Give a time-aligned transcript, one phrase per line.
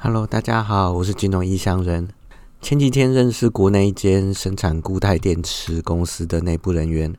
[0.00, 2.08] Hello，大家好，我是金融异乡人。
[2.62, 7.12] 前几天认识国内一间生产固态电池公司的内部人员，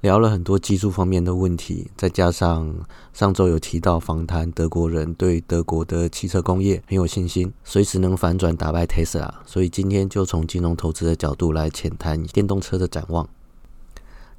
[0.00, 1.90] 聊了很多技术方面的问题。
[1.96, 2.72] 再加上
[3.12, 9.28] 上周有提到访谈德国人对德国的汽车工业很有信心，随时能反转打败 Tesla。
[9.44, 13.28] 所以今天就从金融投资的角度来浅谈电动车的展望。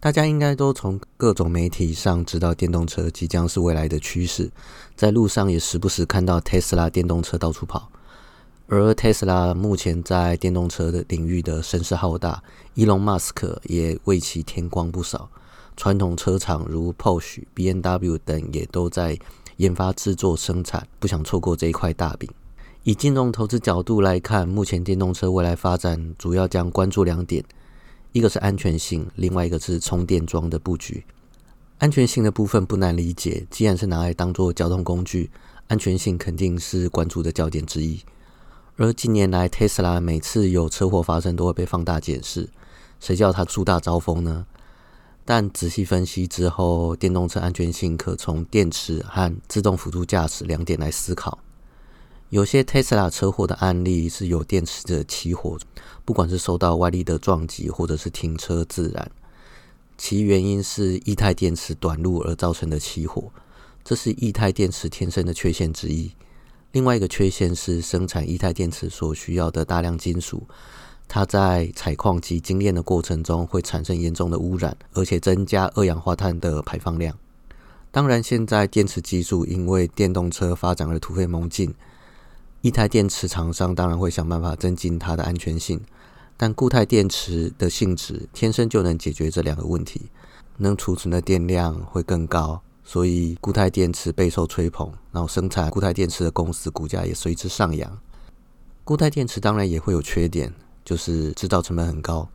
[0.02, 4.50] 大家应该都从各种媒体上知道，电动车即将是未来的趋势，
[4.95, 7.88] 在路上也时不时看到特斯拉电动车到处跑。
[8.65, 12.41] 而特斯拉目前在电动车的领域的声势浩大，
[12.74, 15.29] 伊隆马斯克也为其添光不少。
[15.77, 19.15] 传统车厂如 Porsche、B N W 等也都在
[19.57, 22.27] 研发、制作、生产，不想错过这一块大饼。
[22.82, 27.46] 以金融投资角度来看，目前电动车未来发展主要将关注两点。
[28.14, 31.04] 一个是安全性，另外一个是充电桩的布局。
[31.78, 35.31] 安全性的部分不难理解，既然是拿来当做交通工具，
[35.67, 38.02] 安全性肯定是关注的焦点之一。
[38.75, 42.50] 而近年来，特斯拉每次有车祸发生都会被放大检视，
[43.00, 44.45] 谁叫它树大招风呢？
[45.23, 51.39] 但仔细分析之后，电动车安全性可从电池和自动辅助驾驶两点来思考。
[52.31, 55.57] 有些特斯拉车祸的案例是有电池的起火，
[56.05, 59.11] 不管是受到外力的撞击，或者是停车自燃，
[59.97, 63.29] 其原因是液态电池短路而造成的起火，
[63.83, 66.09] 这是液态电池天生的缺陷之一。
[66.71, 70.47] 另外一个缺陷是生产液态电池所需要的大量金属，
[71.09, 77.13] 它在采矿及精炼的过程中会产生严重的污染，而且增加二氧化碳的排放量。
[77.91, 81.75] 当然，现在电池技术因为电动车发展而突飞猛进。
[82.61, 85.81] 液态电池厂商当然会想办法增进它的安全性，
[86.37, 90.11] 但固态电池的性质天生就能解决这两个问题，
[90.57, 97.99] 能储存的电量会更高，所以固态电池备受吹捧，然后生产固态电池的公司股价也随之上扬。
[98.83, 100.53] 固态电池当然也会有缺点，
[100.85, 102.29] 就是制造成本很高，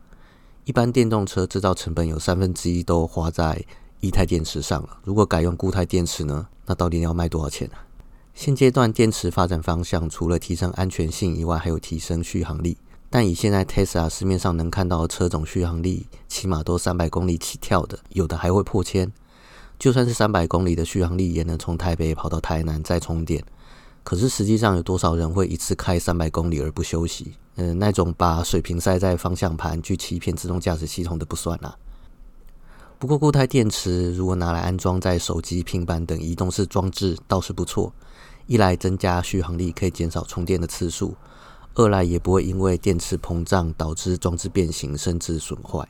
[0.64, 3.65] 一般电动车制造成本有三分之一都花在
[4.00, 7.76] 液态电池上了，如果改用固态电池呢，那到底要卖多少钱呢？
[8.36, 12.76] 现阶段电池发展方向除了提升安全性以外，还有提升续航力。
[13.08, 19.10] 但以现在 Tesla 市面上能看到的车种，续航力起码都三百公里起跳的，有的还会破千。
[19.78, 23.42] 就算是三百公里的续航力，也能从台北跑到台南再充电。
[24.04, 27.32] 可是实际上有多少人会一次开三百公里而不休息？
[27.54, 31.74] 嗯，那种把水瓶塞在方向盘去欺骗自动驾驶系统的不算啊。
[32.99, 37.93] 不过固态电池如果拿来安装在手机、平板等移动式装置，倒是不错。
[38.47, 41.15] 一来增加续航力，可以减少充电的次数；
[41.75, 45.87] 二来也不会因为电池膨胀导致装置变形甚至损坏。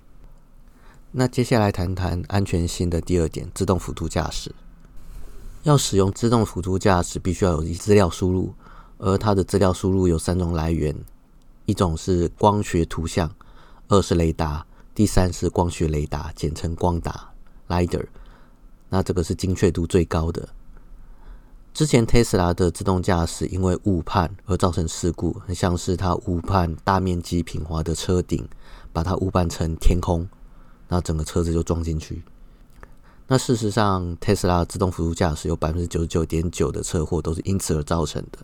[1.13, 4.53] 那接下来谈谈安全性的第二点：自动辅助驾驶。
[5.63, 8.53] 要使用自动辅助驾驶，必须要有资料输入，
[8.99, 10.97] 而它的资料输入有三种来源：
[11.67, 13.31] 一种是光学图像，
[13.89, 17.29] 二是雷达，第三是光学雷达，简称光达
[17.69, 18.07] （LiDAR）。
[18.89, 20.49] 那这个是精确度最高的。
[21.75, 28.49] 之前特斯拉的自动驾驶因为误判而造成事故，很像是它误判大面积平滑的车顶，
[28.91, 30.27] 把它误判成天空，
[30.89, 32.23] 那整个车子就撞进去。
[33.27, 38.39] 那事实上，特斯拉自动辅助驾驶有百分之九十九点九的车祸都是因此而造成的。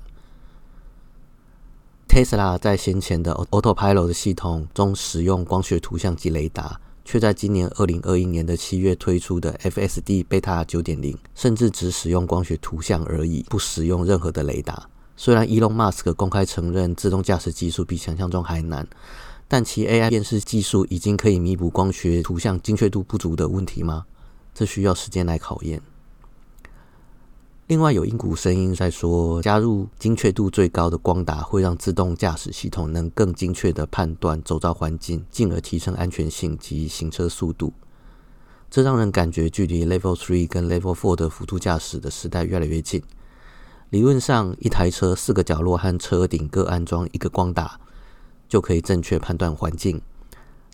[2.13, 6.79] 特斯拉在先前的 Autopilot 系统中使用光学图像及雷达。
[7.07, 14.87] 却在今年二零二一年的七月推出的 FSD Beta 九点零，甚至只使用光学图像而已，不使用任何的雷达。
[15.17, 18.87] 虽然 Elon Musk 公开承认自动驾驶技术比想象中还难，
[19.49, 24.05] 但其 AI 辨识技术已经可以弥补光学图像精确度不足的问题吗？
[24.53, 25.81] 这需要时间来考验。
[27.73, 37.73] 另外有一股声音在说，加入精确度最高的光达会让自动驾驶系统能更精确的判断周遭环境，进而提升安全性及行车速度。
[38.71, 43.03] 这让人感觉距离 Level Three 跟 Level Four 的辅助驾驶的时代越来越近。
[43.89, 47.81] 理论上，一台车四个角落和车顶各安装一个光达，
[48.51, 50.03] 就可以正确判断环境。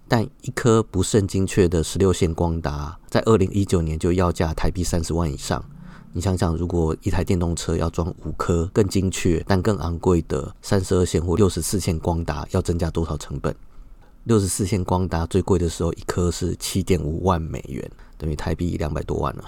[0.08, 5.64] 但一颗不甚精确的十六线光达，在二零一九年就要价台币三十万以上。
[6.18, 13.54] 你想想，如果一台电动车要装五颗更精确但更昂贵的三十二线或六十四线光达，要增加多少成本？
[14.24, 19.44] 六十四线光达最贵的时候，一颗是七点五万美元，等于台币两百多万了。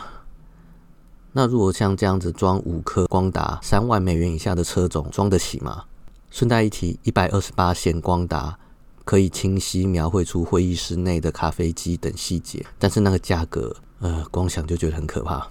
[1.33, 5.87] 那如果像这样子装五颗光达，三万美元以下的车种装得起吗？
[6.31, 8.57] 顺带一提，一百二十八线光达
[9.05, 15.49] 可以清晰描绘出会议室内的咖啡机等细节，但是那个价格，呃，光想就觉得很可怕。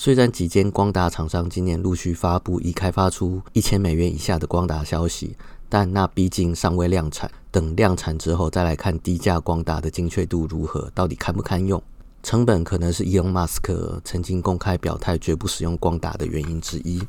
[0.00, 5.36] 虽然几间光达厂商今年陆续发布已开发出一千美元以下的光达消息，
[5.68, 7.28] 但那毕竟尚未量产。
[7.50, 11.82] 等量产之后再来看低价光达的精确度如何，到底堪不堪用？
[12.22, 17.02] 成本可能是伊隆马斯克曾经公开表态绝不使用光达的原因之一。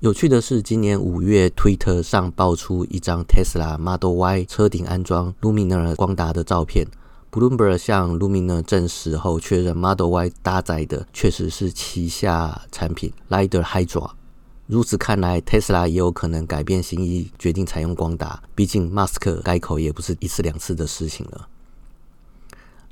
[0.00, 6.88] 有趣的是，今年五月，Twitter 上爆出一张 Tesla Model Y 车顶安装 Luminar 光达的照片。
[7.34, 14.12] Bloomberg 向 Luminar 证实后，确认 Model Y 搭载的确实是旗下产品 Lider Hydra。
[14.68, 18.40] 如此看来，Tesla 也有可能改变心意，决定采用光达。
[18.54, 21.48] 毕竟，Musk 改口也不是一次两次的事情了。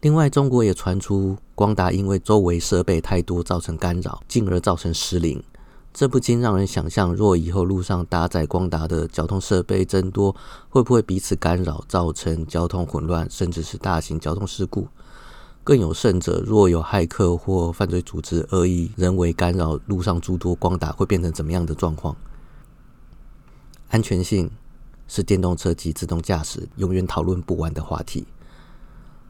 [0.00, 5.40] 另外，中国也传出光达因为周围设备太多造成干扰，进而造成失灵。
[5.92, 10.34] 这不禁让人想象，若以后路上搭载光达的交通设备增多，
[10.70, 14.88] 会不会彼此干扰，造成交通混乱，甚至是大型交通事故？
[15.62, 22.16] 更有甚者，若有骇客或犯罪组织恶意人为干扰路上诸多光达，会变成怎么样的状况？
[23.90, 24.50] 安全性
[25.06, 28.26] 是电动车及自动驾驶永远讨论不完的话题。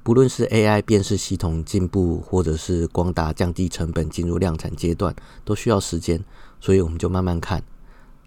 [0.02, 5.14] 不论是 AI 辨识系统进步，或者是光达降低成本进入量产阶段，
[5.44, 6.24] 都需要时间，
[6.60, 7.62] 所以我们就慢慢看。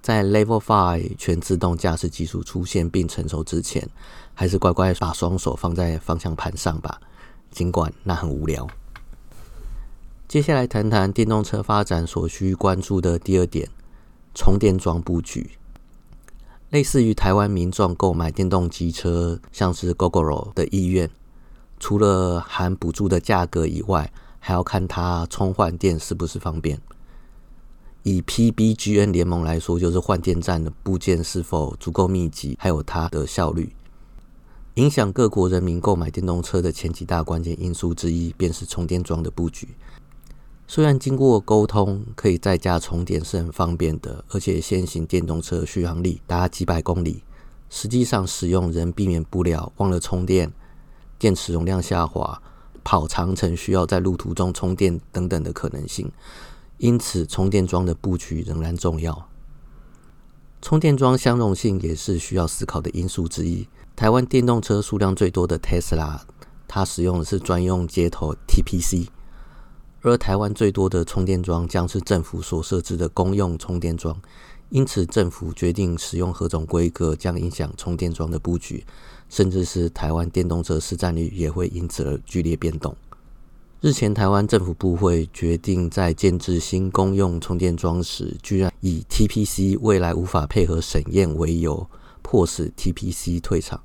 [0.02, 3.90] 在 Level Five 全自动驾驶技术出现并成熟之前，
[4.34, 7.02] 还是乖乖把双手放在方向盘上吧，
[7.52, 8.68] 尽管那很无聊。
[10.28, 13.68] 接下来谈谈电动车发展所需关注的第二点：
[14.34, 15.52] 充电桩布局。
[16.70, 21.10] 类似于台湾民众购买电动机车，像是 GoGoRo 的意愿。
[21.80, 26.80] 除了含补助的价格以外，还要看它充换电是不是方便。
[28.04, 33.76] 以 PBGN 联盟来说，就是换电站的部件是否足够密集，还有它的效率。
[34.76, 39.70] 影响各国人民购买电动车的前几大关键因素之一，便是充电桩的布局。
[40.68, 47.24] 虽然经过沟通，可以在家充电是很方便的，而且现行电动车续航力达几百公里，
[47.70, 50.52] 实际上使用仍避免不了忘了充电。
[51.26, 52.40] 电池容量下滑、
[52.84, 56.12] 跑长程需要在路途中充电等等的可能性，
[56.78, 59.28] 因此充电桩的布局仍然重要。
[60.62, 63.68] 充电桩相容性也是需要思考的因素之一。
[63.96, 66.20] 台湾电动车数量最多的 Tesla，
[66.68, 69.08] 它使用的是专用接头 TPC，
[70.02, 74.16] 而台湾最多的充电桩将是政府所设置的公用充电桩，
[74.70, 78.84] 因此政府决定使用何种规格，将影响充电桩的布局。
[79.28, 82.96] 甚至是台湾电动车市占率也会因此而剧烈变动。
[83.82, 91.88] 日前，台湾政府部会决定在建制新公用充电桩时，居然以 TPC 未来无法配合审验为由，
[92.22, 93.82] 迫使 TPC 退场，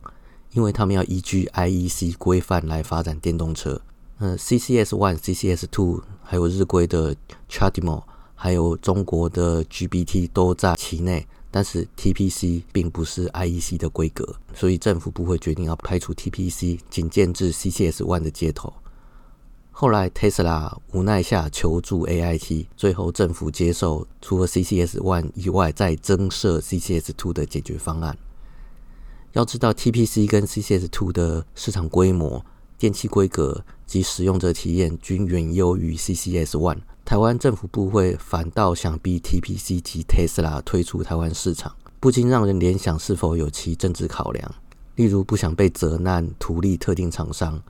[0.52, 3.80] 因为他们要依据 IEC 规范来发展电动车。
[4.18, 7.16] 嗯，CCS One、CCS Two，还有日规的
[7.50, 8.02] CHAdeMO，
[8.42, 11.26] 还有中国的 GBT 都在其内。
[11.52, 18.72] 但是 TPC 并不是 IEC 的规格，所以政府不会决定要排除 TPC，仅建制 CCS One 的接头。
[19.72, 28.16] 后来 Tesla 无奈下求助 AIT，最后政府接受除了 CCS One 以外再增设 CCS Two 的解决方案。
[29.32, 32.46] 要知道 TPC 跟 CCS Two 的市场规模、
[32.80, 36.78] 电器规格及使用者体验均远优于 CCS One。
[37.04, 44.54] 台湾政府部会反倒想逼 TPC 及 Tesla 退出台湾市场，不禁让人联想是否有其政治考量，
[44.94, 47.62] 例如不想被责难图利特定厂商。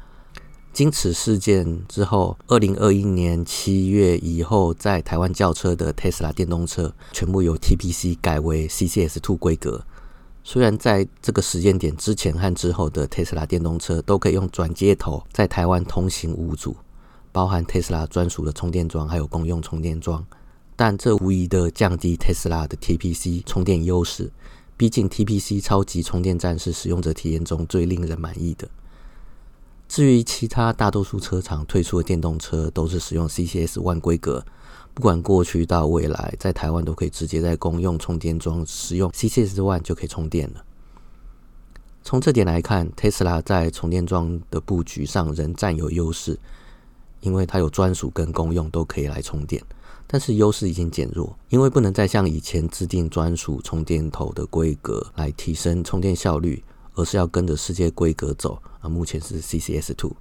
[0.72, 9.84] 经此事件之后，二零二一年七月以后，在台湾轿车的 Tesla 电动车全部由 TPC 改为 CCS Two 规格。
[10.42, 16.76] 虽然在这个时间点之前和之后的 Tesla 电动车都可以用转接头在台湾通行无阻。
[17.32, 20.26] 包含特斯拉专属的充电桩，还有公用充电桩，
[20.74, 24.32] 但这无疑的降低特斯拉的 TPC 充电优势。
[24.76, 28.68] 毕竟 TPC 超级充电站是使用者体验中最令人满意的。
[29.86, 34.44] 至于其他大多数车厂推出的电动车，都是使用 CCS One 规格，
[34.94, 40.64] 不管过去到未来，在台湾都可以直接在公用充电桩使用 CCS One 就可以充电了。
[42.02, 46.38] 从这点来看，特斯拉在充电桩的布局上仍占有优势。
[47.20, 49.62] 因为它有专属跟公用都可以来充电，
[50.06, 58.58] 但是优势已经减弱，因为不能再像以前制定专属充电头的规格来提升充电效率，而是要跟着世界规格走。
[58.80, 60.16] 啊，目前是 CCS Two。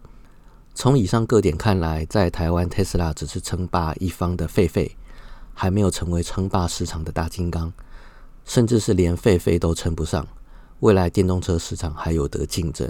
[0.80, 4.90] 从以上各点看来在台湾特斯拉只是称霸一方的狒狒
[5.54, 7.74] 还没有成为称霸市场的大金刚
[8.46, 10.26] 甚至是连狒狒都称不上
[10.80, 12.90] 未来电动车市场还有得竞争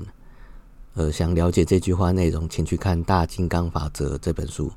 [0.93, 4.71] 呃想了解这句话内容请去看大金刚法则这本书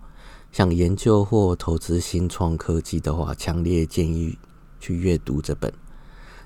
[0.50, 4.38] 想研究或投资新创科技的话强烈建议
[4.80, 5.70] 去阅读这本。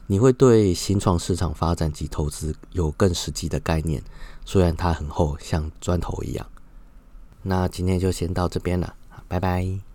[0.08, 4.02] 你会对新创市场发展及投资有更实际的概念
[4.44, 6.46] 虽然它很厚像砖头一样。
[7.48, 8.94] 那今天就先到这边了
[9.28, 9.85] 拜拜。